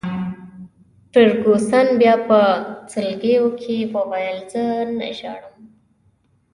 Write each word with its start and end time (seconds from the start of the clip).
فرګوسن 1.11 1.87
بیا 1.99 2.15
په 2.27 2.39
سلګیو 2.91 3.45
کي 3.59 3.77
وویل: 3.95 4.39
زه 4.51 4.63
نه 4.97 5.07
ژاړم. 5.17 5.57